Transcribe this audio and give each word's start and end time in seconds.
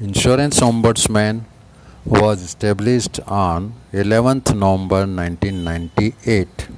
Insurance 0.00 0.60
Ombudsman 0.60 1.44
was 2.04 2.40
established 2.40 3.18
on 3.26 3.74
11th 3.92 4.54
November 4.54 5.00
1998 5.06 6.68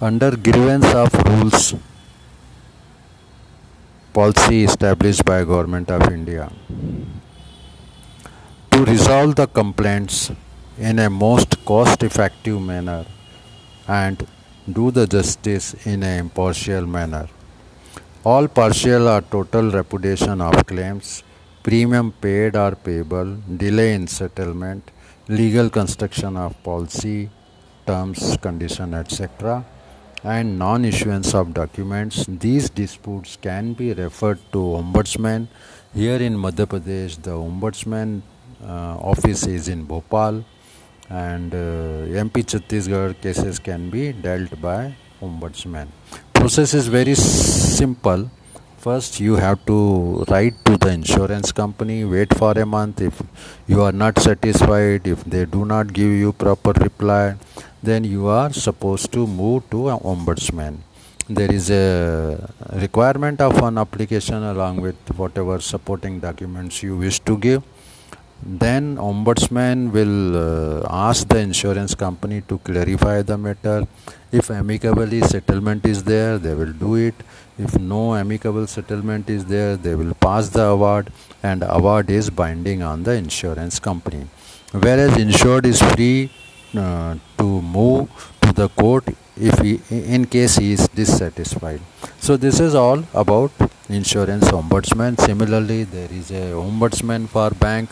under 0.00 0.36
grievance 0.36 0.92
of 1.02 1.14
rules 1.28 1.76
policy 4.12 4.64
established 4.64 5.24
by 5.24 5.44
government 5.44 5.92
of 5.92 6.02
India. 6.12 6.50
To 8.72 8.84
resolve 8.84 9.36
the 9.36 9.46
complaints 9.46 10.32
in 10.76 10.98
a 10.98 11.08
most 11.08 11.64
cost 11.64 12.02
effective 12.02 12.60
manner 12.60 13.06
and 13.86 14.26
do 14.72 14.90
the 14.90 15.06
justice 15.06 15.74
in 15.86 16.02
an 16.02 16.18
impartial 16.18 16.84
manner 16.84 17.28
all 18.24 18.48
partial 18.48 19.06
or 19.08 19.20
total 19.20 19.70
repudiation 19.70 20.40
of 20.40 20.66
claims 20.66 21.22
premium 21.62 22.12
paid 22.12 22.56
or 22.56 22.74
payable, 22.74 23.36
delay 23.56 23.94
in 23.94 24.06
settlement, 24.06 24.90
legal 25.28 25.70
construction 25.70 26.36
of 26.36 26.62
policy, 26.62 27.30
terms, 27.86 28.36
condition, 28.38 28.94
etc., 28.94 29.64
and 30.22 30.58
non-issuance 30.58 31.34
of 31.34 31.54
documents. 31.54 32.26
These 32.28 32.70
disputes 32.70 33.38
can 33.40 33.72
be 33.72 33.92
referred 33.94 34.38
to 34.52 34.58
Ombudsman. 34.58 35.48
Here 35.94 36.20
in 36.20 36.36
Madhya 36.36 36.66
Pradesh, 36.66 37.20
the 37.22 37.30
Ombudsman 37.30 38.22
uh, 38.62 38.96
office 39.12 39.46
is 39.46 39.68
in 39.68 39.84
Bhopal, 39.84 40.44
and 41.08 41.54
uh, 41.54 42.22
MP 42.24 42.44
Chhattisgarh 42.44 43.20
cases 43.20 43.58
can 43.58 43.90
be 43.90 44.12
dealt 44.12 44.60
by 44.60 44.94
Ombudsman. 45.22 45.88
Process 46.34 46.74
is 46.74 46.88
very 46.88 47.14
simple 47.14 48.30
first 48.84 49.20
you 49.20 49.36
have 49.36 49.58
to 49.70 49.78
write 50.28 50.56
to 50.66 50.76
the 50.82 50.90
insurance 50.90 51.52
company 51.52 52.04
wait 52.04 52.34
for 52.34 52.52
a 52.58 52.64
month. 52.64 53.00
If 53.02 53.22
you 53.66 53.82
are 53.82 53.92
not 53.92 54.18
satisfied 54.18 55.06
if 55.06 55.22
they 55.24 55.44
do 55.44 55.64
not 55.64 55.92
give 55.92 56.12
you 56.22 56.32
proper 56.32 56.72
reply 56.72 57.36
then 57.82 58.04
you 58.04 58.28
are 58.28 58.52
supposed 58.52 59.12
to 59.12 59.26
move 59.26 59.68
to 59.70 59.88
an 59.90 59.98
ombudsman. 59.98 60.78
There 61.28 61.52
is 61.52 61.70
a 61.70 62.48
requirement 62.72 63.40
of 63.40 63.58
an 63.62 63.76
application 63.78 64.42
along 64.42 64.80
with 64.80 64.96
whatever 65.16 65.60
supporting 65.60 66.18
documents 66.20 66.82
you 66.82 66.96
wish 66.96 67.20
to 67.20 67.36
give 67.36 67.62
then 68.42 68.96
ombudsman 68.96 69.92
will 69.92 70.36
uh, 70.36 70.86
ask 70.88 71.28
the 71.28 71.38
insurance 71.38 71.94
company 71.94 72.40
to 72.48 72.58
clarify 72.58 73.22
the 73.22 73.36
matter. 73.36 73.86
If 74.32 74.50
amicably 74.50 75.20
settlement 75.22 75.84
is 75.84 76.02
there 76.04 76.38
they 76.38 76.54
will 76.54 76.72
do 76.72 76.94
it. 76.94 77.14
If 77.58 77.78
no 77.78 78.14
amicable 78.14 78.66
settlement 78.66 79.28
is 79.28 79.44
there 79.44 79.76
they 79.76 79.94
will 79.94 80.14
pass 80.14 80.48
the 80.48 80.64
award. 80.64 81.12
And 81.42 81.62
award 81.66 82.10
is 82.10 82.30
binding 82.30 82.82
on 82.82 83.02
the 83.02 83.12
insurance 83.12 83.78
company. 83.78 84.26
Whereas 84.72 85.16
insured 85.18 85.66
is 85.66 85.82
free 85.82 86.30
uh, 86.76 87.16
to 87.38 87.44
move 87.44 88.08
to 88.42 88.52
the 88.52 88.68
court 88.68 89.04
if 89.36 89.58
he, 89.58 89.80
in 89.90 90.24
case 90.26 90.56
he 90.56 90.72
is 90.72 90.88
dissatisfied. 90.88 91.80
So 92.20 92.36
this 92.36 92.60
is 92.60 92.74
all 92.74 93.04
about 93.12 93.50
insurance 93.88 94.44
ombudsman. 94.48 95.20
Similarly 95.20 95.84
there 95.84 96.10
is 96.10 96.30
a 96.30 96.52
ombudsman 96.52 97.28
for 97.28 97.50
bank 97.50 97.90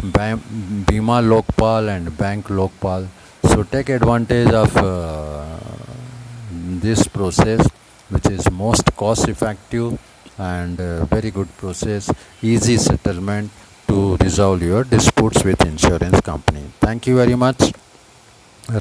Bima 0.00 1.20
Lokpal 1.22 1.88
and 1.88 2.16
Bank 2.16 2.46
Lokpal. 2.46 3.08
So 3.44 3.62
take 3.64 3.88
advantage 3.88 4.50
of 4.52 4.76
uh, 4.76 5.56
this 6.50 7.06
process, 7.08 7.66
which 8.08 8.26
is 8.26 8.50
most 8.50 8.94
cost 8.96 9.28
effective 9.28 9.98
and 10.38 10.80
uh, 10.80 11.04
very 11.06 11.30
good 11.30 11.48
process, 11.56 12.10
easy 12.42 12.76
settlement 12.76 13.50
to 13.88 14.16
resolve 14.18 14.62
your 14.62 14.84
disputes 14.84 15.42
with 15.44 15.64
insurance 15.64 16.20
company. 16.20 16.64
Thank 16.80 17.06
you 17.06 17.16
very 17.16 17.34
much. 17.34 17.72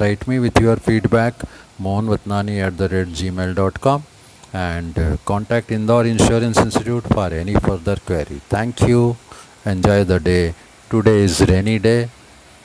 Write 0.00 0.26
me 0.26 0.38
with 0.38 0.58
your 0.60 0.76
feedback 0.76 1.34
mohanvatnani 1.80 2.58
at 2.66 2.76
the 2.76 2.88
red 2.88 3.08
gmail.com 3.08 4.04
and 4.52 4.98
uh, 4.98 5.16
contact 5.24 5.70
Indore 5.70 6.06
Insurance 6.06 6.58
Institute 6.58 7.04
for 7.04 7.28
any 7.28 7.54
further 7.54 7.96
query. 7.96 8.40
Thank 8.48 8.80
you. 8.82 9.16
Enjoy 9.64 10.04
the 10.04 10.20
day 10.20 10.54
today 10.90 11.22
is 11.22 11.40
rainy 11.48 11.78
day 11.78 12.08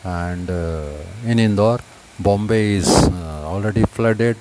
and 0.03 0.49
uh, 0.49 0.93
in 1.25 1.39
Indore 1.39 1.79
Bombay 2.19 2.73
is 2.75 2.89
uh, 2.89 3.43
already 3.51 3.83
flooded. 3.83 4.37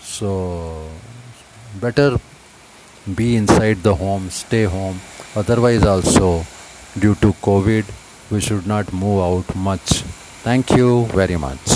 So 0.00 0.88
better 1.80 2.18
be 3.14 3.36
inside 3.36 3.82
the 3.82 3.94
home 3.94 4.30
stay 4.30 4.64
home. 4.64 5.00
Otherwise 5.36 5.84
also 5.84 6.44
due 6.98 7.14
to 7.16 7.32
covid 7.48 7.84
we 8.30 8.40
should 8.40 8.66
not 8.66 8.92
move 8.92 9.20
out 9.28 9.54
much. 9.54 10.02
Thank 10.48 10.70
you 10.70 11.06
very 11.06 11.36
much 11.36 11.73